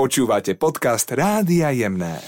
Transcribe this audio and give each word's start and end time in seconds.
Počúvate 0.00 0.56
podcast 0.56 1.12
Rádia 1.12 1.76
Jemné. 1.76 2.24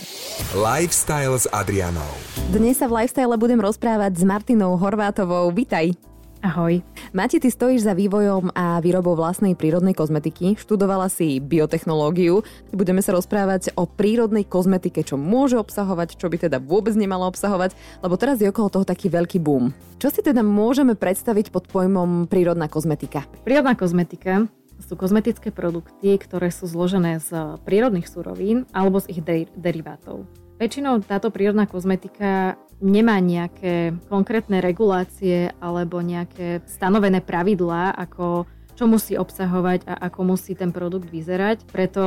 Lifestyle 0.53 1.41
s 1.41 1.49
Adrianou. 1.49 2.05
Dnes 2.53 2.77
sa 2.77 2.85
v 2.85 3.01
Lifestyle 3.01 3.33
budem 3.41 3.57
rozprávať 3.65 4.13
s 4.21 4.29
Martinou 4.29 4.77
Horvátovou. 4.77 5.49
Vitaj. 5.57 5.97
Ahoj. 6.45 6.85
Mati, 7.17 7.41
ty 7.41 7.49
stojíš 7.49 7.89
za 7.89 7.97
vývojom 7.97 8.53
a 8.53 8.77
výrobou 8.85 9.17
vlastnej 9.17 9.57
prírodnej 9.57 9.97
kozmetiky. 9.97 10.61
Študovala 10.61 11.09
si 11.09 11.41
biotechnológiu. 11.41 12.45
Budeme 12.77 13.01
sa 13.01 13.17
rozprávať 13.17 13.73
o 13.73 13.89
prírodnej 13.89 14.45
kozmetike, 14.45 15.01
čo 15.01 15.17
môže 15.17 15.57
obsahovať, 15.57 16.21
čo 16.21 16.29
by 16.29 16.45
teda 16.45 16.61
vôbec 16.61 16.93
nemalo 16.93 17.25
obsahovať, 17.33 17.73
lebo 18.05 18.21
teraz 18.21 18.37
je 18.37 18.53
okolo 18.53 18.69
toho 18.69 18.85
taký 18.85 19.09
veľký 19.09 19.41
boom. 19.41 19.73
Čo 19.97 20.13
si 20.13 20.21
teda 20.21 20.45
môžeme 20.45 20.93
predstaviť 20.93 21.49
pod 21.49 21.73
pojmom 21.73 22.29
prírodná 22.29 22.69
kozmetika? 22.69 23.25
Prírodná 23.49 23.73
kozmetika 23.73 24.45
sú 24.83 24.99
kozmetické 24.99 25.55
produkty, 25.55 26.19
ktoré 26.19 26.51
sú 26.51 26.67
zložené 26.67 27.23
z 27.23 27.57
prírodných 27.63 28.11
surovín 28.11 28.67
alebo 28.75 28.99
z 28.99 29.17
ich 29.17 29.21
de- 29.23 29.51
derivátov. 29.55 30.27
Väčšinou 30.61 31.03
táto 31.03 31.33
prírodná 31.35 31.67
kozmetika 31.67 32.55
nemá 32.83 33.19
nejaké 33.23 33.95
konkrétne 34.11 34.59
regulácie 34.59 35.55
alebo 35.63 36.03
nejaké 36.03 36.63
stanovené 36.67 37.23
pravidlá, 37.23 37.95
ako 37.95 38.47
čo 38.73 38.89
musí 38.89 39.15
obsahovať 39.15 39.85
a 39.87 39.95
ako 40.11 40.35
musí 40.35 40.57
ten 40.57 40.73
produkt 40.73 41.07
vyzerať. 41.13 41.69
Preto 41.69 42.03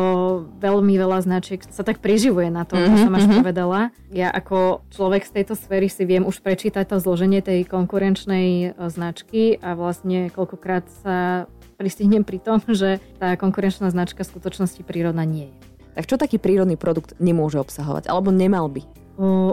veľmi 0.59 0.97
veľa 0.97 1.21
značiek 1.21 1.61
sa 1.69 1.85
tak 1.85 2.01
priživuje 2.01 2.49
na 2.49 2.65
to, 2.65 2.75
mm-hmm, 2.75 2.89
čo 2.89 2.95
som 3.05 3.13
až 3.13 3.25
mm-hmm. 3.25 3.39
povedala. 3.39 3.79
Ja 4.09 4.33
ako 4.33 4.83
človek 4.91 5.23
z 5.23 5.31
tejto 5.41 5.53
sféry 5.55 5.87
si 5.87 6.03
viem 6.03 6.25
už 6.25 6.41
prečítať 6.41 6.89
to 6.89 6.97
zloženie 6.97 7.39
tej 7.45 7.69
konkurenčnej 7.69 8.47
e, 8.49 8.67
značky 8.89 9.61
a 9.61 9.77
vlastne 9.77 10.33
koľkokrát 10.33 10.89
sa 11.05 11.45
pristihnem 11.77 12.23
pri 12.23 12.39
tom, 12.41 12.59
že 12.81 13.03
tá 13.19 13.35
konkurenčná 13.35 13.91
značka 13.91 14.23
v 14.23 14.31
skutočnosti 14.35 14.81
prírodná 14.83 15.23
nie 15.27 15.51
je. 15.51 15.57
Tak 15.95 16.11
čo 16.11 16.19
taký 16.19 16.39
prírodný 16.41 16.75
produkt 16.75 17.15
nemôže 17.23 17.55
obsahovať? 17.55 18.11
Alebo 18.11 18.27
nemal 18.27 18.67
by? 18.67 18.83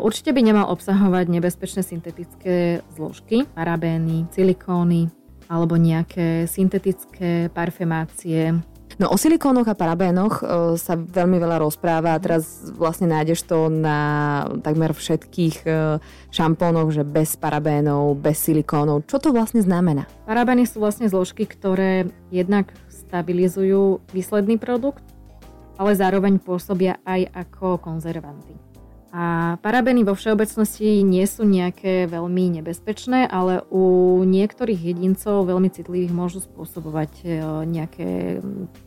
Určite 0.02 0.34
by 0.34 0.42
nemal 0.42 0.66
obsahovať 0.74 1.30
nebezpečné 1.30 1.86
syntetické 1.86 2.82
zložky, 2.98 3.46
parabény, 3.54 4.26
silikóny 4.34 5.06
alebo 5.46 5.76
nejaké 5.76 6.48
syntetické 6.48 7.52
parfemácie, 7.52 8.56
No 9.00 9.08
o 9.08 9.16
silikónoch 9.16 9.68
a 9.68 9.78
parabénoch 9.78 10.40
e, 10.40 10.44
sa 10.76 10.96
veľmi 10.98 11.40
veľa 11.40 11.62
rozpráva 11.62 12.12
a 12.12 12.20
teraz 12.20 12.72
vlastne 12.76 13.08
nájdeš 13.08 13.48
to 13.48 13.72
na 13.72 14.00
takmer 14.60 14.92
všetkých 14.92 15.56
e, 15.64 15.70
šampónoch, 16.28 16.92
že 16.92 17.04
bez 17.06 17.36
parabénov, 17.40 18.18
bez 18.20 18.40
silikónov. 18.44 19.08
Čo 19.08 19.20
to 19.20 19.28
vlastne 19.32 19.64
znamená? 19.64 20.04
Parabény 20.28 20.68
sú 20.68 20.80
vlastne 20.80 21.08
zložky, 21.08 21.48
ktoré 21.48 22.08
jednak 22.28 22.72
stabilizujú 22.88 24.00
výsledný 24.12 24.56
produkt, 24.56 25.04
ale 25.76 25.96
zároveň 25.96 26.40
pôsobia 26.40 27.00
aj 27.04 27.28
ako 27.32 27.80
konzervanty. 27.80 28.71
A 29.12 29.60
parabény 29.60 30.08
vo 30.08 30.16
všeobecnosti 30.16 31.04
nie 31.04 31.28
sú 31.28 31.44
nejaké 31.44 32.08
veľmi 32.08 32.60
nebezpečné, 32.60 33.28
ale 33.28 33.60
u 33.68 34.16
niektorých 34.24 34.88
jedincov 34.88 35.44
veľmi 35.44 35.68
citlivých 35.68 36.16
môžu 36.16 36.40
spôsobovať 36.40 37.12
e, 37.20 37.24
nejaké 37.68 38.40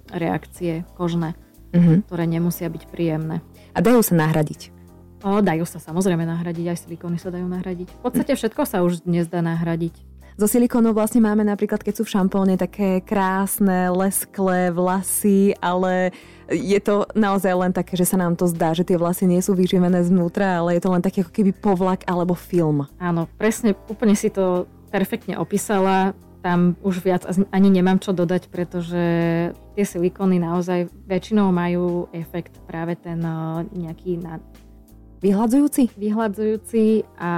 reakcie 0.09 0.81
kožné, 0.97 1.37
mm-hmm. 1.77 2.09
ktoré 2.09 2.25
nemusia 2.25 2.73
byť 2.73 2.83
príjemné. 2.89 3.45
A 3.77 3.85
dajú 3.85 4.01
sa 4.01 4.17
nahradiť? 4.17 4.73
O, 5.21 5.45
dajú 5.45 5.65
sa 5.69 5.77
samozrejme 5.77 6.25
nahradiť, 6.25 6.73
aj 6.73 6.77
silikóny 6.89 7.21
sa 7.21 7.29
dajú 7.29 7.45
nahradiť. 7.45 7.93
V 7.93 8.01
podstate 8.01 8.33
všetko 8.33 8.65
sa 8.65 8.81
už 8.81 9.05
dnes 9.05 9.29
dá 9.29 9.45
nahradiť. 9.45 9.93
Zo 10.35 10.51
silikónov 10.51 10.99
vlastne 10.99 11.23
máme 11.23 11.47
napríklad, 11.47 11.79
keď 11.79 11.95
sú 11.95 12.03
v 12.03 12.11
šampóne, 12.11 12.59
také 12.59 12.99
krásne, 12.99 13.87
lesklé 13.87 14.67
vlasy, 14.67 15.55
ale 15.63 16.11
je 16.51 16.75
to 16.83 17.07
naozaj 17.15 17.55
len 17.55 17.71
také, 17.71 17.95
že 17.95 18.03
sa 18.03 18.19
nám 18.19 18.35
to 18.35 18.43
zdá, 18.51 18.75
že 18.75 18.83
tie 18.83 18.99
vlasy 18.99 19.31
nie 19.31 19.39
sú 19.39 19.55
vyživené 19.55 20.03
znútra, 20.03 20.59
ale 20.59 20.75
je 20.75 20.83
to 20.83 20.91
len 20.91 20.99
taký 20.99 21.23
ako 21.23 21.31
keby 21.31 21.55
povlak 21.55 22.03
alebo 22.03 22.35
film. 22.35 22.83
Áno, 22.99 23.31
presne, 23.39 23.79
úplne 23.87 24.11
si 24.11 24.27
to 24.27 24.67
perfektne 24.91 25.39
opísala. 25.39 26.11
Tam 26.43 26.75
už 26.83 26.99
viac 26.99 27.23
ani 27.55 27.71
nemám 27.71 28.03
čo 28.03 28.11
dodať, 28.11 28.51
pretože 28.51 29.03
tie 29.55 29.85
silikóny 29.87 30.35
naozaj 30.43 30.91
väčšinou 31.07 31.47
majú 31.55 32.11
efekt 32.11 32.59
práve 32.67 32.99
ten 32.99 33.23
eh, 33.23 33.63
nejaký 33.71 34.19
na... 34.19 34.43
Vyhľadzujúci? 35.23 35.95
Vyhľadzujúci 35.95 37.07
a 37.23 37.31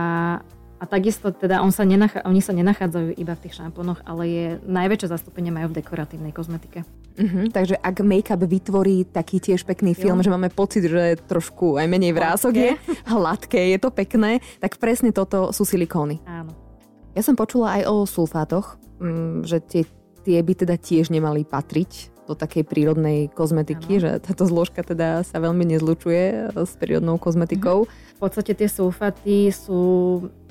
a 0.77 0.85
takisto 0.85 1.33
teda 1.33 1.65
on 1.65 1.73
sa 1.73 1.81
nenachá, 1.81 2.21
oni 2.21 2.37
sa 2.37 2.53
nenachádzajú 2.53 3.17
iba 3.17 3.33
v 3.33 3.41
tých 3.49 3.57
šampónoch, 3.57 4.05
ale 4.05 4.23
je 4.29 4.45
najväčšie 4.61 5.09
zastúpenie 5.09 5.49
majú 5.49 5.73
v 5.73 5.81
dekoratívnej 5.81 6.29
kozmetike. 6.29 6.85
Uh-huh, 7.17 7.49
takže 7.49 7.81
ak 7.81 8.05
make-up 8.05 8.37
vytvorí 8.45 9.09
taký 9.09 9.41
tiež 9.41 9.65
pekný 9.65 9.97
film, 9.97 10.21
jo. 10.21 10.29
že 10.29 10.33
máme 10.33 10.53
pocit, 10.53 10.85
že 10.85 11.17
trošku 11.25 11.81
aj 11.81 11.89
menej 11.89 12.13
vrások 12.13 12.53
je, 12.53 12.71
hladké, 13.13 13.73
je 13.73 13.79
to 13.81 13.89
pekné, 13.89 14.37
tak 14.61 14.77
presne 14.77 15.09
toto 15.09 15.49
sú 15.49 15.65
silikóny. 15.65 16.21
Áno. 16.29 16.53
Ja 17.17 17.25
som 17.25 17.33
počula 17.33 17.81
aj 17.81 17.83
o 17.89 18.05
sulfátoch, 18.05 18.77
mm, 19.01 19.49
že 19.49 19.57
tie, 19.65 19.83
tie 20.21 20.37
by 20.37 20.53
teda 20.53 20.77
tiež 20.77 21.09
nemali 21.09 21.41
patriť 21.41 22.13
do 22.29 22.37
takej 22.37 22.67
prírodnej 22.69 23.33
kozmetiky, 23.33 23.97
ano. 23.97 24.03
že 24.03 24.11
táto 24.21 24.45
zložka 24.45 24.85
teda 24.85 25.25
sa 25.25 25.41
veľmi 25.41 25.63
nezlučuje 25.73 26.53
s 26.53 26.77
prírodnou 26.77 27.17
kozmetikou. 27.17 27.89
Mhm. 27.89 27.89
V 27.89 28.19
podstate 28.21 28.53
tie 28.53 28.69
sulfaty 28.69 29.49
sú 29.49 29.81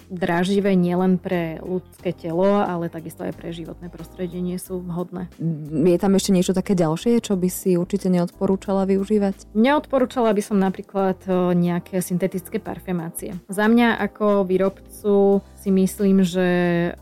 draživé 0.08 0.78
nielen 0.78 1.18
pre 1.18 1.58
ľudské 1.62 2.14
telo, 2.14 2.62
ale 2.62 2.88
takisto 2.88 3.26
aj 3.26 3.34
pre 3.34 3.50
životné 3.50 3.90
prostredie 3.90 4.38
nie 4.38 4.56
sú 4.56 4.82
vhodné. 4.82 5.28
Je 5.70 5.98
tam 5.98 6.14
ešte 6.14 6.30
niečo 6.34 6.54
také 6.54 6.78
ďalšie, 6.78 7.18
čo 7.22 7.34
by 7.34 7.48
si 7.50 7.74
určite 7.74 8.10
neodporúčala 8.10 8.86
využívať? 8.86 9.50
Neodporúčala 9.54 10.30
by 10.30 10.42
som 10.42 10.58
napríklad 10.62 11.18
nejaké 11.54 11.98
syntetické 12.00 12.62
parfemácie. 12.62 13.34
Za 13.50 13.66
mňa 13.66 13.98
ako 13.98 14.46
výrobcu 14.46 15.42
si 15.58 15.70
myslím, 15.74 16.22
že 16.22 16.46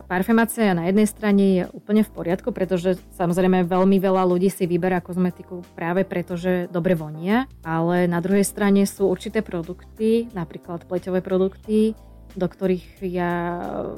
parfemácia 0.09 0.73
na 0.73 0.89
jednej 0.89 1.05
strane 1.05 1.43
je 1.61 1.63
úplne 1.69 2.01
v 2.01 2.09
poriadku, 2.09 2.49
pretože 2.49 2.97
samozrejme 3.13 3.69
veľmi 3.69 3.97
veľa 4.01 4.25
ľudí 4.25 4.49
si 4.49 4.65
vyberá 4.65 5.05
kozmetiku 5.05 5.61
práve 5.77 6.01
preto, 6.01 6.33
že 6.33 6.65
dobre 6.73 6.97
vonia, 6.97 7.45
ale 7.61 8.09
na 8.09 8.17
druhej 8.21 8.41
strane 8.41 8.89
sú 8.89 9.05
určité 9.05 9.45
produkty, 9.45 10.33
napríklad 10.33 10.89
pleťové 10.89 11.21
produkty, 11.21 11.93
do 12.35 12.47
ktorých 12.47 12.99
ja 13.07 13.31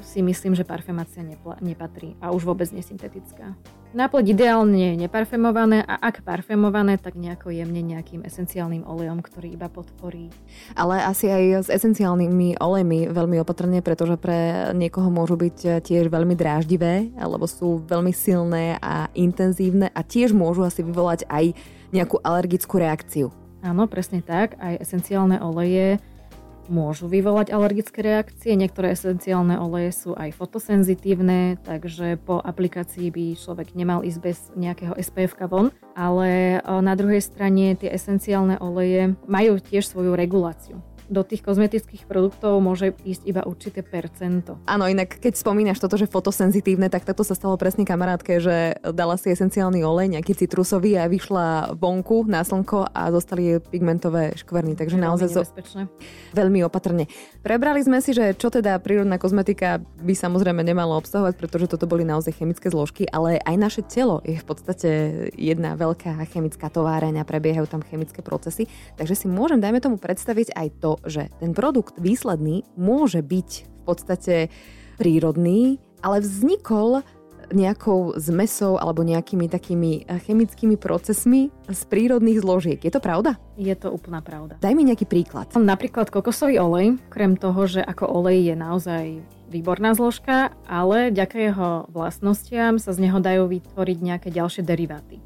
si 0.06 0.22
myslím, 0.22 0.54
že 0.54 0.64
parfemácia 0.64 1.26
nepla- 1.26 1.58
nepatrí 1.60 2.14
a 2.22 2.30
už 2.30 2.46
vôbec 2.46 2.70
nesyntetická. 2.70 3.58
Nápleť 3.98 4.26
ideálne 4.36 4.94
je 4.94 5.08
neparfemované 5.08 5.82
a 5.82 5.98
ak 5.98 6.22
parfemované, 6.22 7.02
tak 7.02 7.18
nejako 7.18 7.50
jemne 7.50 7.80
nejakým 7.82 8.22
esenciálnym 8.28 8.86
olejom, 8.86 9.24
ktorý 9.24 9.56
iba 9.56 9.72
podporí. 9.72 10.30
Ale 10.76 11.02
asi 11.02 11.32
aj 11.32 11.44
s 11.66 11.70
esenciálnymi 11.72 12.60
olejmi 12.60 13.10
veľmi 13.10 13.42
opatrne, 13.42 13.80
pretože 13.80 14.20
pre 14.20 14.70
niekoho 14.76 15.08
môžu 15.08 15.40
byť 15.40 15.82
tiež 15.82 16.12
veľmi 16.12 16.36
dráždivé, 16.36 17.16
alebo 17.16 17.48
sú 17.48 17.80
veľmi 17.88 18.12
silné 18.12 18.78
a 18.84 19.08
intenzívne 19.16 19.90
a 19.96 20.04
tiež 20.04 20.36
môžu 20.36 20.68
asi 20.68 20.84
vyvolať 20.84 21.26
aj 21.32 21.56
nejakú 21.96 22.20
alergickú 22.20 22.78
reakciu. 22.78 23.32
Áno, 23.64 23.88
presne 23.90 24.22
tak. 24.22 24.60
Aj 24.62 24.78
esenciálne 24.78 25.42
oleje 25.42 25.98
môžu 26.70 27.08
vyvolať 27.12 27.52
alergické 27.52 28.00
reakcie. 28.04 28.56
Niektoré 28.56 28.94
esenciálne 28.94 29.58
oleje 29.60 29.92
sú 29.96 30.12
aj 30.16 30.36
fotosenzitívne, 30.36 31.60
takže 31.64 32.20
po 32.22 32.40
aplikácii 32.40 33.12
by 33.12 33.26
človek 33.36 33.74
nemal 33.74 34.04
ísť 34.04 34.20
bez 34.20 34.38
nejakého 34.56 34.94
SPF 35.00 35.36
von. 35.48 35.72
Ale 35.98 36.62
na 36.64 36.94
druhej 36.94 37.24
strane 37.24 37.74
tie 37.76 37.92
esenciálne 37.92 38.60
oleje 38.62 39.18
majú 39.26 39.58
tiež 39.58 39.88
svoju 39.88 40.14
reguláciu 40.14 40.80
do 41.08 41.24
tých 41.24 41.44
kozmetických 41.44 42.04
produktov 42.04 42.60
môže 42.60 42.92
ísť 43.08 43.24
iba 43.28 43.42
určité 43.48 43.82
percento. 43.82 44.60
Áno, 44.68 44.88
inak 44.92 45.20
keď 45.20 45.40
spomínaš 45.40 45.80
toto, 45.80 45.96
že 45.96 46.08
fotosenzitívne, 46.08 46.92
tak 46.92 47.08
toto 47.08 47.24
sa 47.24 47.34
stalo 47.34 47.56
presne 47.56 47.88
kamarátke, 47.88 48.44
že 48.44 48.76
dala 48.92 49.16
si 49.16 49.32
esenciálny 49.32 49.82
olej, 49.88 50.20
nejaký 50.20 50.36
citrusový 50.36 51.00
a 51.00 51.08
vyšla 51.08 51.80
vonku 51.80 52.28
na 52.28 52.44
slnko 52.44 52.92
a 52.92 53.08
zostali 53.10 53.56
jej 53.56 53.60
pigmentové 53.64 54.36
škvrny. 54.36 54.76
Takže 54.76 55.00
naozaj 55.00 55.28
so... 55.32 55.42
veľmi 56.36 56.62
opatrne. 56.68 57.08
Prebrali 57.40 57.80
sme 57.82 58.04
si, 58.04 58.12
že 58.12 58.36
čo 58.36 58.52
teda 58.52 58.76
prírodná 58.84 59.16
kozmetika 59.16 59.80
by 60.04 60.12
samozrejme 60.12 60.60
nemala 60.60 61.00
obsahovať, 61.00 61.40
pretože 61.40 61.72
toto 61.72 61.88
boli 61.88 62.04
naozaj 62.04 62.36
chemické 62.36 62.68
zložky, 62.68 63.08
ale 63.08 63.40
aj 63.48 63.56
naše 63.56 63.82
telo 63.88 64.20
je 64.28 64.36
v 64.36 64.46
podstate 64.46 64.90
jedna 65.40 65.80
veľká 65.80 66.20
chemická 66.28 66.68
továreň 66.68 67.24
a 67.24 67.28
prebiehajú 67.28 67.66
tam 67.72 67.82
chemické 67.86 68.20
procesy. 68.20 68.68
Takže 69.00 69.16
si 69.16 69.26
môžem, 69.32 69.64
dajme 69.64 69.80
tomu, 69.80 69.96
predstaviť 69.96 70.52
aj 70.52 70.68
to, 70.84 70.92
že 71.06 71.30
ten 71.38 71.52
produkt 71.52 72.00
výsledný 72.00 72.66
môže 72.80 73.22
byť 73.22 73.50
v 73.66 73.82
podstate 73.86 74.36
prírodný, 74.98 75.78
ale 76.02 76.22
vznikol 76.22 77.06
nejakou 77.54 78.20
zmesou 78.20 78.76
alebo 78.76 79.08
nejakými 79.08 79.48
takými 79.48 80.04
eh, 80.04 80.20
chemickými 80.20 80.76
procesmi 80.76 81.48
z 81.68 81.82
prírodných 81.88 82.44
zložiek. 82.44 82.80
Je 82.80 82.92
to 82.92 83.00
pravda? 83.00 83.40
Je 83.56 83.72
to 83.76 83.92
úplná 83.92 84.20
pravda. 84.20 84.60
Daj 84.60 84.74
mi 84.76 84.84
nejaký 84.84 85.08
príklad. 85.08 85.52
Napríklad 85.56 86.12
kokosový 86.12 86.60
olej, 86.60 87.00
krem 87.08 87.40
toho, 87.40 87.64
že 87.68 87.80
ako 87.80 88.04
olej 88.08 88.52
je 88.54 88.56
naozaj 88.56 89.04
výborná 89.48 89.96
zložka, 89.96 90.52
ale 90.68 91.08
vďaka 91.16 91.38
jeho 91.40 91.70
vlastnostiam 91.88 92.76
sa 92.84 92.92
z 92.92 93.08
neho 93.08 93.24
dajú 93.24 93.48
vytvoriť 93.48 93.98
nejaké 94.04 94.28
ďalšie 94.28 94.62
deriváty. 94.68 95.24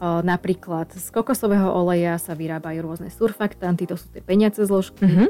Napríklad 0.00 0.92
z 0.92 1.08
kokosového 1.08 1.72
oleja 1.72 2.20
sa 2.20 2.36
vyrábajú 2.36 2.84
rôzne 2.84 3.08
surfaktanty, 3.08 3.88
to 3.88 3.96
sú 3.96 4.12
tie 4.12 4.20
peniace 4.20 4.60
zložky, 4.60 5.08
uh-huh. 5.08 5.28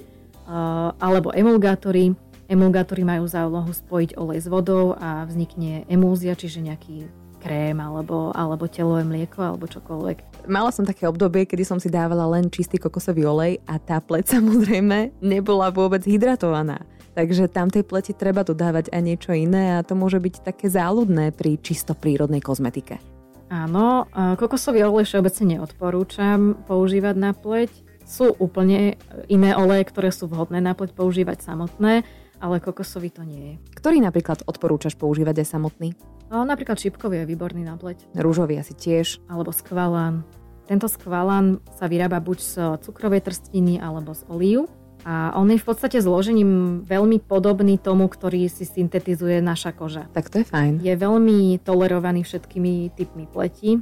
alebo 0.99 1.31
emulgátory. 1.31 2.19
Emulgátory 2.51 3.07
majú 3.07 3.27
za 3.31 3.47
úlohu 3.47 3.71
spojiť 3.71 4.19
olej 4.19 4.43
s 4.43 4.51
vodou 4.51 4.95
a 4.99 5.27
vznikne 5.27 5.87
emúzia, 5.87 6.35
čiže 6.35 6.63
nejaký 6.63 7.07
krém 7.47 7.79
alebo, 7.79 8.35
alebo 8.35 8.67
telové 8.67 9.07
mlieko 9.07 9.39
alebo 9.39 9.71
čokoľvek. 9.71 10.51
Mala 10.51 10.75
som 10.75 10.83
také 10.83 11.07
obdobie, 11.07 11.47
kedy 11.47 11.63
som 11.63 11.79
si 11.79 11.87
dávala 11.87 12.27
len 12.27 12.51
čistý 12.51 12.79
kokosový 12.83 13.23
olej 13.23 13.63
a 13.71 13.79
tá 13.79 14.03
pleť 14.03 14.31
samozrejme 14.39 15.23
nebola 15.23 15.71
vôbec 15.71 16.03
hydratovaná. 16.03 16.83
Takže 17.17 17.49
tam 17.49 17.73
tej 17.73 17.81
pleti 17.87 18.13
treba 18.13 18.45
dodávať 18.45 18.93
aj 18.93 19.01
niečo 19.01 19.33
iné 19.33 19.79
a 19.79 19.87
to 19.87 19.97
môže 19.97 20.21
byť 20.21 20.53
také 20.53 20.69
záľudné 20.69 21.33
pri 21.33 21.57
čisto 21.63 21.97
prírodnej 21.97 22.45
kozmetike. 22.45 23.16
Áno, 23.47 24.11
kokosový 24.35 24.83
olej 24.83 25.07
všeobecne 25.07 25.45
neodporúčam 25.55 26.59
používať 26.67 27.15
na 27.15 27.31
pleť. 27.31 27.71
Sú 28.03 28.35
úplne 28.39 28.99
iné 29.27 29.55
oleje, 29.55 29.87
ktoré 29.91 30.11
sú 30.11 30.27
vhodné 30.27 30.63
na 30.63 30.75
pleť 30.75 30.95
používať 30.95 31.43
samotné, 31.43 32.07
ale 32.39 32.63
kokosový 32.63 33.11
to 33.11 33.23
nie 33.23 33.43
je. 33.43 33.55
Ktorý 33.79 34.03
napríklad 34.03 34.43
odporúčaš 34.47 34.99
používať 34.99 35.43
aj 35.43 35.49
samotný? 35.59 35.95
No, 36.27 36.43
napríklad 36.43 36.79
šipkový 36.79 37.23
je 37.23 37.31
výborný 37.31 37.63
na 37.63 37.79
pleť. 37.79 38.11
Rúžový 38.19 38.59
asi 38.59 38.75
tiež. 38.75 39.23
Alebo 39.31 39.55
skvalán. 39.55 40.27
Tento 40.67 40.91
skvalán 40.91 41.63
sa 41.79 41.87
vyrába 41.87 42.19
buď 42.19 42.39
z 42.43 42.53
cukrovej 42.83 43.23
trstiny 43.23 43.79
alebo 43.79 44.11
z 44.11 44.27
olív. 44.27 44.67
A 45.07 45.31
on 45.39 45.47
je 45.47 45.63
v 45.63 45.67
podstate 45.71 46.03
zložením 46.03 46.83
veľmi 46.83 47.23
podobný 47.23 47.79
tomu, 47.79 48.11
ktorý 48.11 48.51
si 48.51 48.67
syntetizuje 48.67 49.39
naša 49.39 49.71
koža. 49.71 50.11
Tak 50.11 50.35
to 50.35 50.43
je 50.43 50.47
fajn. 50.51 50.83
Je 50.83 50.91
veľmi 50.99 51.63
tolerovaný 51.63 52.27
všetkými 52.27 52.91
typmi 52.99 53.31
pleti 53.31 53.79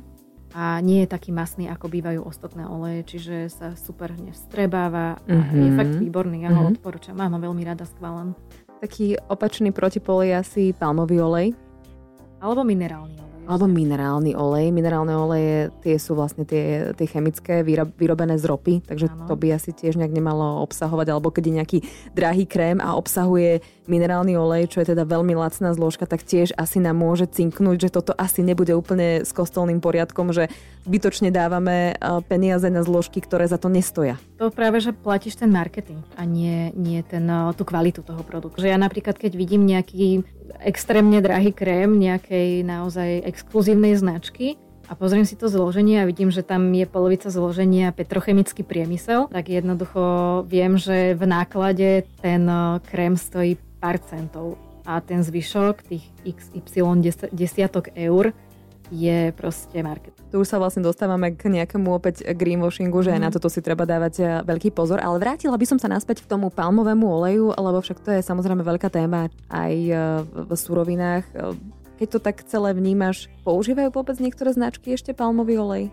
a 0.53 0.85
nie 0.85 1.01
je 1.03 1.09
taký 1.09 1.33
masný, 1.33 1.73
ako 1.73 1.89
bývajú 1.89 2.21
ostatné 2.29 2.69
oleje, 2.69 3.17
čiže 3.17 3.37
sa 3.49 3.73
super 3.73 4.13
nevstrebáva 4.13 5.17
a 5.17 5.33
mm-hmm. 5.33 5.65
je 5.65 5.71
fakt 5.73 5.95
výborný, 5.97 6.45
ja 6.45 6.53
ho 6.53 6.61
mm-hmm. 6.61 6.77
odporúčam, 6.77 7.17
mám 7.17 7.33
ho 7.35 7.41
veľmi 7.41 7.65
rada, 7.65 7.89
skvalan. 7.89 8.37
Taký 8.85 9.17
opačný 9.33 9.73
protipol 9.73 10.29
je 10.29 10.37
asi 10.37 10.63
palmový 10.77 11.25
olej. 11.25 11.57
Alebo 12.45 12.69
minerálny. 12.69 13.24
Alebo 13.45 13.69
minerálny 13.69 14.33
olej. 14.33 14.73
Minerálne 14.73 15.15
oleje, 15.15 15.69
tie 15.85 16.01
sú 16.01 16.17
vlastne 16.17 16.49
tie, 16.49 16.97
tie 16.97 17.07
chemické, 17.07 17.61
vyrobené 17.65 18.41
z 18.41 18.45
ropy, 18.49 18.75
takže 18.85 19.13
ano. 19.13 19.29
to 19.29 19.35
by 19.37 19.53
asi 19.53 19.77
tiež 19.77 20.01
nejak 20.01 20.13
nemalo 20.13 20.65
obsahovať, 20.65 21.07
alebo 21.13 21.29
keď 21.29 21.45
je 21.45 21.57
nejaký 21.61 21.79
drahý 22.17 22.45
krém 22.49 22.81
a 22.81 22.97
obsahuje 22.97 23.61
minerálny 23.85 24.33
olej, 24.33 24.73
čo 24.73 24.81
je 24.81 24.97
teda 24.97 25.05
veľmi 25.05 25.37
lacná 25.37 25.77
zložka, 25.77 26.09
tak 26.09 26.25
tiež 26.25 26.57
asi 26.57 26.81
nám 26.81 26.97
môže 26.97 27.29
cinknúť, 27.29 27.89
že 27.89 27.91
toto 27.93 28.17
asi 28.17 28.41
nebude 28.41 28.73
úplne 28.73 29.21
s 29.21 29.31
kostolným 29.37 29.85
poriadkom, 29.85 30.33
že 30.33 30.49
zbytočne 30.89 31.29
dávame 31.29 31.97
peniaze 32.29 32.69
na 32.73 32.81
zložky, 32.81 33.21
ktoré 33.21 33.45
za 33.45 33.61
to 33.61 33.69
nestoja. 33.69 34.17
To 34.41 34.49
práve, 34.49 34.81
že 34.81 34.97
platíš 34.97 35.37
ten 35.37 35.53
marketing 35.53 36.01
a 36.17 36.25
nie, 36.25 36.73
nie 36.73 37.05
ten, 37.05 37.29
tú 37.57 37.65
kvalitu 37.69 38.01
toho 38.01 38.25
produktu. 38.25 38.65
Že 38.65 38.73
ja 38.73 38.79
napríklad, 38.81 39.21
keď 39.21 39.33
vidím 39.37 39.69
nejaký 39.69 40.25
extrémne 40.65 41.21
drahý 41.21 41.53
krém 41.53 41.97
nejakej 42.01 42.65
naozaj 42.65 43.25
exkluzívnej 43.35 43.99
značky 43.99 44.55
a 44.87 44.93
pozriem 44.95 45.27
si 45.27 45.35
to 45.35 45.51
zloženie 45.51 46.05
a 46.05 46.09
vidím, 46.09 46.31
že 46.31 46.47
tam 46.47 46.71
je 46.71 46.87
polovica 46.87 47.33
zloženia 47.33 47.91
petrochemický 47.91 48.63
priemysel, 48.63 49.33
tak 49.33 49.51
jednoducho 49.51 50.45
viem, 50.47 50.79
že 50.79 51.19
v 51.19 51.25
náklade 51.27 52.07
ten 52.23 52.47
eh, 52.47 52.79
krém 52.87 53.19
stojí 53.19 53.59
pár 53.83 53.99
centov 53.99 54.61
a 54.85 55.01
ten 55.01 55.25
zvyšok, 55.25 55.83
tých 55.89 56.05
XY 56.23 57.01
desiatok 57.33 57.89
eur, 57.97 58.37
je 58.93 59.33
proste 59.33 59.81
market. 59.81 60.13
Tu 60.29 60.37
už 60.37 60.45
sa 60.45 60.61
vlastne 60.61 60.85
dostávame 60.85 61.33
k 61.33 61.49
nejakému 61.49 61.89
opäť 61.89 62.21
greenwashingu, 62.37 63.01
že 63.01 63.17
mm. 63.17 63.21
na 63.21 63.29
mhm. 63.33 63.35
toto 63.41 63.49
si 63.49 63.65
treba 63.65 63.89
dávať 63.89 64.15
eh, 64.21 64.29
veľký 64.45 64.77
pozor, 64.77 65.01
ale 65.01 65.17
vrátila 65.17 65.57
by 65.57 65.67
som 65.67 65.79
sa 65.81 65.89
naspäť 65.89 66.23
k 66.23 66.31
tomu 66.31 66.53
palmovému 66.53 67.05
oleju, 67.09 67.57
lebo 67.57 67.81
však 67.81 67.99
to 68.05 68.13
je 68.13 68.21
samozrejme 68.21 68.61
veľká 68.61 68.93
téma 68.93 69.33
aj 69.49 69.75
eh, 69.89 69.99
v 70.23 70.51
surovinách. 70.53 71.25
Keď 71.95 72.09
to 72.11 72.19
tak 72.19 72.43
celé 72.51 72.75
vnímaš, 72.75 73.31
používajú 73.47 73.95
vôbec 73.95 74.19
niektoré 74.19 74.51
značky 74.51 74.99
ešte 74.99 75.15
palmový 75.15 75.55
olej? 75.63 75.85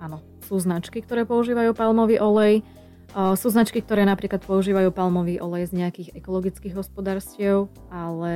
Áno, 0.00 0.24
sú 0.48 0.56
značky, 0.56 1.04
ktoré 1.04 1.28
používajú 1.28 1.76
palmový 1.76 2.16
olej. 2.16 2.64
Sú 3.12 3.52
značky, 3.52 3.84
ktoré 3.84 4.08
napríklad 4.08 4.40
používajú 4.40 4.88
palmový 4.88 5.36
olej 5.36 5.68
z 5.68 5.84
nejakých 5.84 6.16
ekologických 6.16 6.72
hospodárstiev, 6.72 7.68
ale 7.92 8.32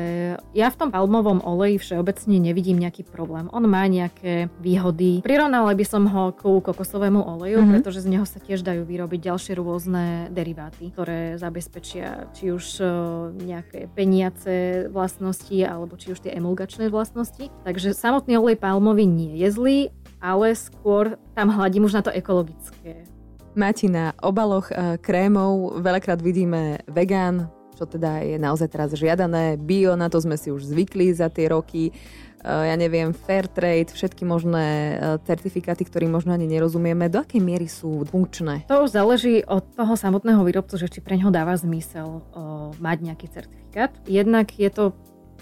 ja 0.52 0.68
v 0.68 0.76
tom 0.76 0.92
palmovom 0.92 1.40
oleji 1.40 1.80
všeobecne 1.80 2.36
nevidím 2.36 2.76
nejaký 2.76 3.08
problém. 3.08 3.48
On 3.56 3.64
má 3.64 3.88
nejaké 3.88 4.52
výhody. 4.60 5.24
Prirovnala 5.24 5.72
by 5.72 5.84
som 5.88 6.04
ho 6.04 6.28
ku 6.36 6.60
kokosovému 6.60 7.24
oleju, 7.24 7.64
mm-hmm. 7.64 7.72
pretože 7.72 8.04
z 8.04 8.12
neho 8.12 8.28
sa 8.28 8.36
tiež 8.36 8.60
dajú 8.60 8.84
vyrobiť 8.84 9.32
ďalšie 9.32 9.56
rôzne 9.56 10.28
deriváty, 10.28 10.92
ktoré 10.92 11.40
zabezpečia 11.40 12.28
či 12.36 12.52
už 12.52 12.84
nejaké 13.32 13.88
peniace 13.96 14.92
vlastnosti, 14.92 15.56
alebo 15.64 15.96
či 15.96 16.12
už 16.12 16.28
tie 16.28 16.36
emulgačné 16.36 16.92
vlastnosti. 16.92 17.48
Takže 17.64 17.96
samotný 17.96 18.36
olej 18.36 18.60
palmový 18.60 19.08
nie 19.08 19.40
je 19.40 19.48
zlý, 19.48 19.78
ale 20.20 20.52
skôr 20.52 21.16
tam 21.32 21.48
hľadím 21.48 21.88
už 21.88 21.96
na 21.96 22.02
to 22.04 22.12
ekologické 22.12 23.08
Mati, 23.56 23.88
na 23.88 24.12
obaloch 24.20 24.68
e, 24.68 25.00
krémov 25.00 25.80
veľakrát 25.80 26.20
vidíme 26.20 26.84
vegán, 26.92 27.48
čo 27.72 27.88
teda 27.88 28.20
je 28.20 28.36
naozaj 28.36 28.68
teraz 28.68 28.92
žiadané. 28.92 29.56
Bio, 29.56 29.96
na 29.96 30.12
to 30.12 30.20
sme 30.20 30.36
si 30.36 30.52
už 30.52 30.60
zvykli 30.60 31.16
za 31.16 31.32
tie 31.32 31.48
roky. 31.48 31.88
E, 31.88 31.92
ja 32.44 32.76
neviem, 32.76 33.16
fair 33.16 33.48
trade, 33.48 33.96
všetky 33.96 34.28
možné 34.28 34.66
e, 34.68 34.94
certifikáty, 35.24 35.88
ktorým 35.88 36.12
možno 36.12 36.36
ani 36.36 36.44
nerozumieme. 36.44 37.08
Do 37.08 37.24
akej 37.24 37.40
miery 37.40 37.64
sú 37.64 38.04
funkčné? 38.04 38.68
To 38.68 38.84
už 38.84 38.92
záleží 38.92 39.40
od 39.48 39.64
toho 39.72 39.96
samotného 39.96 40.44
výrobcu, 40.44 40.76
že 40.76 40.92
či 40.92 41.00
pre 41.00 41.16
ňoho 41.16 41.32
dáva 41.32 41.56
zmysel 41.56 42.28
mať 42.76 42.98
nejaký 43.08 43.26
certifikát. 43.32 43.96
Jednak 44.04 44.52
je 44.52 44.68
to 44.68 44.92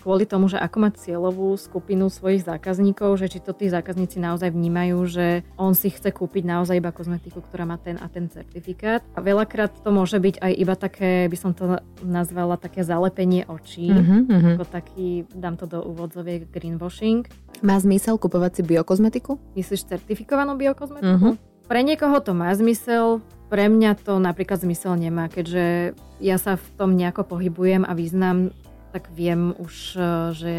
kvôli 0.05 0.29
tomu, 0.29 0.53
že 0.53 0.61
ako 0.61 0.77
má 0.85 0.93
cieľovú 0.93 1.57
skupinu 1.57 2.13
svojich 2.13 2.45
zákazníkov, 2.45 3.17
že 3.17 3.33
či 3.33 3.41
to 3.41 3.57
tí 3.57 3.73
zákazníci 3.73 4.21
naozaj 4.21 4.53
vnímajú, 4.53 4.99
že 5.09 5.27
on 5.57 5.73
si 5.73 5.89
chce 5.89 6.13
kúpiť 6.13 6.45
naozaj 6.45 6.77
iba 6.77 6.93
kozmetiku, 6.93 7.41
ktorá 7.41 7.65
má 7.65 7.81
ten 7.81 7.97
a 7.97 8.13
ten 8.13 8.29
certifikát. 8.29 9.01
A 9.17 9.25
veľakrát 9.25 9.73
to 9.81 9.89
môže 9.89 10.21
byť 10.21 10.45
aj 10.45 10.53
iba 10.53 10.75
také, 10.77 11.25
by 11.33 11.37
som 11.41 11.57
to 11.57 11.81
nazvala 12.05 12.61
také 12.61 12.85
zalepenie 12.85 13.49
očí, 13.49 13.89
uh-huh, 13.89 14.61
ako 14.61 14.65
taký, 14.69 15.25
dám 15.33 15.57
to 15.57 15.65
do 15.65 15.81
úvodzoviek, 15.81 16.53
greenwashing. 16.53 17.25
Má 17.65 17.81
zmysel 17.81 18.21
kupovať 18.21 18.61
si 18.61 18.63
biokozmetiku? 18.69 19.41
Myslíš 19.57 19.89
certifikovanú 19.89 20.61
biokozmetiku? 20.61 21.33
Uh-huh. 21.33 21.65
Pre 21.65 21.81
niekoho 21.81 22.21
to 22.21 22.37
má 22.37 22.53
zmysel, 22.53 23.25
pre 23.49 23.73
mňa 23.73 24.05
to 24.05 24.21
napríklad 24.21 24.61
zmysel 24.61 25.01
nemá, 25.01 25.33
keďže 25.33 25.97
ja 26.21 26.37
sa 26.37 26.61
v 26.61 26.67
tom 26.77 26.93
nejako 26.93 27.25
pohybujem 27.25 27.89
a 27.89 27.97
význam 27.97 28.53
tak 28.95 29.11
viem 29.11 29.51
už, 29.59 29.99
e, 29.99 30.11
že 30.31 30.55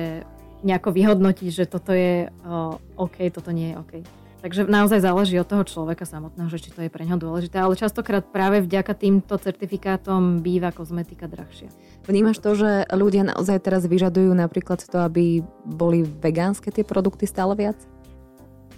nejako 0.65 0.92
vyhodnotiť, 0.92 1.50
že 1.54 1.65
toto 1.70 1.94
je 1.94 2.25
uh, 2.25 2.74
OK, 2.98 3.30
toto 3.30 3.54
nie 3.54 3.72
je 3.72 3.75
OK. 3.77 3.94
Takže 4.42 4.65
naozaj 4.65 5.01
záleží 5.01 5.38
od 5.38 5.50
toho 5.50 5.65
človeka 5.65 6.06
samotného, 6.06 6.50
že 6.50 6.62
či 6.62 6.70
to 6.74 6.82
je 6.86 6.89
pre 6.89 7.06
ňo 7.06 7.18
dôležité, 7.18 7.62
ale 7.62 7.77
častokrát 7.77 8.25
práve 8.25 8.62
vďaka 8.62 8.94
týmto 8.94 9.38
certifikátom 9.38 10.42
býva 10.42 10.70
kozmetika 10.74 11.30
drahšia. 11.30 11.70
Vnímaš 12.06 12.42
to, 12.42 12.54
že 12.54 12.86
ľudia 12.94 13.25
naozaj 13.25 13.62
teraz 13.62 13.89
vyžadujú 13.89 14.34
napríklad 14.34 14.86
to, 14.86 15.01
aby 15.01 15.42
boli 15.65 16.01
vegánske 16.06 16.70
tie 16.70 16.86
produkty 16.86 17.25
stále 17.25 17.54
viac? 17.58 17.77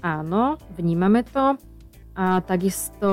Áno, 0.04 0.56
vnímame 0.76 1.24
to 1.24 1.60
a 2.16 2.40
takisto 2.44 3.12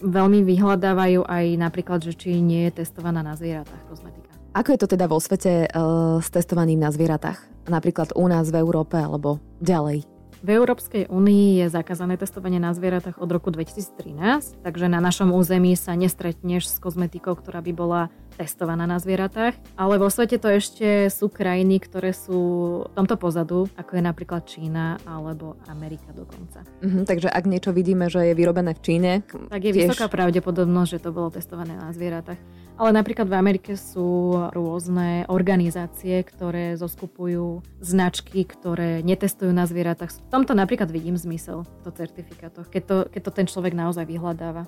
veľmi 0.00 0.44
vyhľadávajú 0.44 1.24
aj 1.28 1.44
napríklad, 1.60 2.00
že 2.04 2.16
či 2.16 2.40
nie 2.40 2.68
je 2.68 2.84
testovaná 2.84 3.20
na 3.24 3.36
zvieratách 3.36 3.84
kozmetika. 3.88 4.29
Ako 4.50 4.74
je 4.74 4.82
to 4.82 4.90
teda 4.90 5.06
vo 5.06 5.22
svete 5.22 5.70
uh, 5.70 6.18
s 6.18 6.26
testovaným 6.26 6.82
na 6.82 6.90
zvieratách? 6.90 7.38
Napríklad 7.70 8.18
u 8.18 8.26
nás 8.26 8.50
v 8.50 8.58
Európe 8.58 8.98
alebo 8.98 9.38
ďalej? 9.62 10.02
V 10.42 10.48
Európskej 10.50 11.06
únii 11.06 11.62
je 11.62 11.66
zakázané 11.70 12.18
testovanie 12.18 12.58
na 12.58 12.74
zvieratách 12.74 13.22
od 13.22 13.30
roku 13.30 13.54
2013, 13.54 14.58
takže 14.66 14.90
na 14.90 14.98
našom 14.98 15.30
území 15.30 15.78
sa 15.78 15.94
nestretneš 15.94 16.66
s 16.66 16.82
kozmetikou, 16.82 17.38
ktorá 17.38 17.62
by 17.62 17.72
bola 17.76 18.02
testovaná 18.40 18.88
na 18.88 18.96
zvieratách, 18.96 19.52
ale 19.76 20.00
vo 20.00 20.08
svete 20.08 20.40
to 20.40 20.48
ešte 20.48 21.12
sú 21.12 21.28
krajiny, 21.28 21.76
ktoré 21.76 22.16
sú 22.16 22.40
v 22.88 22.92
tomto 22.96 23.20
pozadu, 23.20 23.68
ako 23.76 24.00
je 24.00 24.02
napríklad 24.02 24.48
Čína 24.48 24.96
alebo 25.04 25.60
Amerika 25.68 26.08
dokonca. 26.16 26.64
Mhm, 26.80 27.04
takže 27.04 27.28
ak 27.28 27.44
niečo 27.44 27.76
vidíme, 27.76 28.08
že 28.08 28.32
je 28.32 28.34
vyrobené 28.34 28.72
v 28.72 28.80
Číne, 28.80 29.12
tak 29.52 29.60
je 29.60 29.76
tiež... 29.76 29.92
vysoká 29.92 30.08
pravdepodobnosť, 30.08 30.90
že 30.96 31.02
to 31.04 31.10
bolo 31.12 31.28
testované 31.28 31.76
na 31.76 31.92
zvieratách. 31.92 32.40
Ale 32.80 32.96
napríklad 32.96 33.28
v 33.28 33.36
Amerike 33.36 33.76
sú 33.76 34.32
rôzne 34.56 35.28
organizácie, 35.28 36.24
ktoré 36.24 36.80
zoskupujú 36.80 37.60
značky, 37.84 38.48
ktoré 38.48 39.04
netestujú 39.04 39.52
na 39.52 39.68
zvieratách. 39.68 40.16
V 40.16 40.32
tomto 40.32 40.56
napríklad 40.56 40.88
vidím 40.88 41.20
zmysel 41.20 41.68
to 41.84 41.92
certifikátoch, 41.92 42.72
keď 42.72 42.82
to, 42.88 42.96
keď 43.12 43.20
to 43.20 43.32
ten 43.36 43.46
človek 43.52 43.76
naozaj 43.76 44.08
vyhľadáva. 44.08 44.64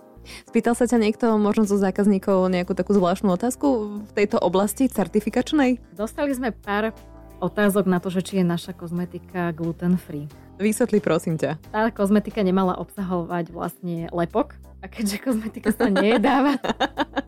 Spýtal 0.49 0.75
sa 0.79 0.87
ťa 0.87 0.99
niekto, 0.99 1.27
možno 1.39 1.67
zo 1.67 1.77
zákazníkov, 1.79 2.51
nejakú 2.51 2.73
takú 2.73 2.95
zvláštnu 2.95 3.35
otázku 3.35 4.01
v 4.07 4.13
tejto 4.15 4.39
oblasti 4.39 4.87
certifikačnej? 4.87 5.83
Dostali 5.95 6.33
sme 6.33 6.55
pár 6.55 6.95
otázok 7.43 7.91
na 7.91 7.99
to, 7.99 8.09
že 8.09 8.23
či 8.23 8.33
je 8.41 8.45
naša 8.47 8.73
kozmetika 8.73 9.51
gluten 9.51 9.99
free. 9.99 10.31
Vysvetli 10.63 11.03
prosím 11.03 11.35
ťa. 11.35 11.59
Tá 11.75 11.91
kozmetika 11.91 12.39
nemala 12.47 12.79
obsahovať 12.79 13.51
vlastne 13.51 14.07
lepok 14.15 14.55
a 14.79 14.87
keďže 14.87 15.23
kozmetika 15.23 15.75
sa 15.75 15.91
nejedáva, 15.91 16.59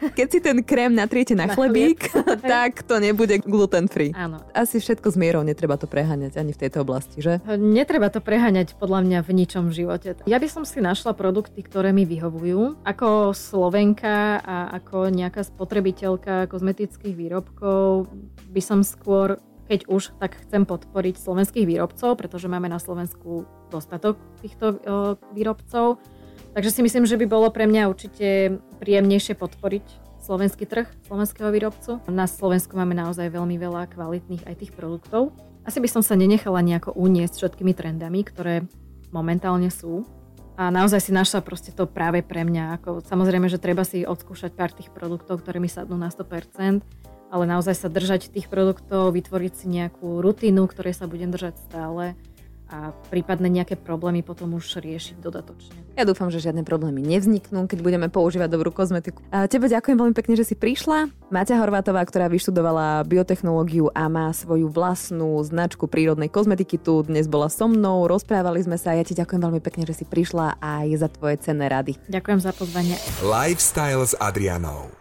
Keď 0.00 0.28
si 0.32 0.38
ten 0.40 0.64
krém 0.64 0.92
natriete 0.96 1.36
na, 1.36 1.46
na 1.46 1.54
chlebík, 1.54 2.08
tak 2.40 2.82
to 2.88 2.96
nebude 2.96 3.40
gluten 3.44 3.86
free. 3.86 4.16
Áno. 4.16 4.40
Asi 4.56 4.80
všetko 4.80 5.12
s 5.12 5.16
mierou, 5.20 5.44
netreba 5.44 5.76
to 5.76 5.84
preháňať 5.84 6.40
ani 6.40 6.56
v 6.56 6.60
tejto 6.66 6.82
oblasti, 6.82 7.20
že? 7.20 7.38
Netreba 7.60 8.08
to 8.08 8.24
preháňať 8.24 8.74
podľa 8.80 9.00
mňa 9.04 9.18
v 9.24 9.30
ničom 9.36 9.68
v 9.68 9.84
živote. 9.84 10.08
Ja 10.24 10.40
by 10.40 10.48
som 10.48 10.64
si 10.64 10.80
našla 10.80 11.12
produkty, 11.12 11.60
ktoré 11.60 11.92
mi 11.92 12.08
vyhovujú. 12.08 12.80
Ako 12.82 13.36
Slovenka 13.36 14.40
a 14.40 14.72
ako 14.80 15.12
nejaká 15.12 15.44
spotrebiteľka 15.44 16.48
kozmetických 16.48 17.14
výrobkov 17.14 18.08
by 18.50 18.62
som 18.64 18.80
skôr 18.80 19.36
keď 19.70 19.86
už, 19.86 20.18
tak 20.18 20.34
chcem 20.34 20.66
podporiť 20.66 21.14
slovenských 21.14 21.62
výrobcov, 21.62 22.18
pretože 22.18 22.50
máme 22.50 22.66
na 22.66 22.82
Slovensku 22.82 23.46
dostatok 23.70 24.18
týchto 24.42 24.82
výrobcov 25.30 26.02
Takže 26.50 26.70
si 26.74 26.80
myslím, 26.82 27.06
že 27.06 27.14
by 27.14 27.26
bolo 27.30 27.46
pre 27.54 27.70
mňa 27.70 27.86
určite 27.86 28.58
príjemnejšie 28.82 29.38
podporiť 29.38 29.86
slovenský 30.18 30.66
trh, 30.66 30.90
slovenského 31.06 31.46
výrobcu. 31.54 32.02
Na 32.10 32.26
Slovensku 32.26 32.74
máme 32.74 32.98
naozaj 32.98 33.30
veľmi 33.30 33.54
veľa 33.54 33.86
kvalitných 33.94 34.50
aj 34.50 34.54
tých 34.58 34.72
produktov. 34.74 35.30
Asi 35.62 35.78
by 35.78 35.86
som 35.86 36.02
sa 36.02 36.18
nenechala 36.18 36.58
nejako 36.58 36.90
uniesť 36.98 37.38
všetkými 37.38 37.70
trendami, 37.70 38.26
ktoré 38.26 38.66
momentálne 39.14 39.70
sú. 39.70 40.02
A 40.58 40.74
naozaj 40.74 41.06
si 41.06 41.12
našla 41.14 41.40
proste 41.40 41.70
to 41.70 41.86
práve 41.86 42.20
pre 42.26 42.42
mňa. 42.42 42.82
Ako, 42.82 43.00
samozrejme, 43.06 43.46
že 43.46 43.62
treba 43.62 43.86
si 43.86 44.02
odskúšať 44.02 44.50
pár 44.52 44.74
tých 44.74 44.90
produktov, 44.90 45.46
ktoré 45.46 45.62
mi 45.62 45.70
sadnú 45.70 45.94
na 45.94 46.10
100%, 46.10 46.82
ale 47.30 47.44
naozaj 47.46 47.78
sa 47.78 47.88
držať 47.88 48.34
tých 48.34 48.50
produktov, 48.50 49.14
vytvoriť 49.14 49.52
si 49.54 49.66
nejakú 49.70 50.18
rutinu, 50.18 50.66
ktorej 50.66 50.98
sa 50.98 51.06
budem 51.06 51.30
držať 51.30 51.62
stále 51.62 52.18
a 52.70 52.94
prípadne 53.10 53.50
nejaké 53.50 53.74
problémy 53.74 54.22
potom 54.22 54.54
už 54.54 54.78
riešiť 54.78 55.18
dodatočne. 55.18 55.76
Ja 55.98 56.06
dúfam, 56.06 56.30
že 56.30 56.38
žiadne 56.40 56.62
problémy 56.62 57.02
nevzniknú, 57.02 57.66
keď 57.66 57.78
budeme 57.82 58.08
používať 58.08 58.48
dobrú 58.48 58.70
kozmetiku. 58.70 59.20
A 59.34 59.50
tebe 59.50 59.66
ďakujem 59.66 59.98
veľmi 59.98 60.14
pekne, 60.14 60.38
že 60.38 60.46
si 60.46 60.54
prišla. 60.54 61.10
Maťa 61.34 61.58
Horvátová, 61.58 62.06
ktorá 62.06 62.30
vyštudovala 62.30 63.02
biotechnológiu 63.04 63.90
a 63.90 64.06
má 64.06 64.30
svoju 64.30 64.70
vlastnú 64.70 65.36
značku 65.42 65.90
prírodnej 65.90 66.30
kozmetiky, 66.30 66.78
tu 66.78 67.02
dnes 67.02 67.26
bola 67.26 67.50
so 67.50 67.66
mnou, 67.66 68.06
rozprávali 68.06 68.62
sme 68.62 68.78
sa. 68.78 68.94
Ja 68.94 69.02
ti 69.02 69.18
ďakujem 69.18 69.42
veľmi 69.42 69.60
pekne, 69.60 69.84
že 69.84 69.98
si 69.98 70.04
prišla 70.06 70.62
aj 70.62 70.86
za 70.94 71.08
tvoje 71.10 71.42
cenné 71.42 71.66
rady. 71.66 71.98
Ďakujem 72.06 72.38
za 72.38 72.54
pozvanie. 72.54 72.94
Lifestyle 73.20 74.06
s 74.06 74.14
Adrianou. 74.16 74.99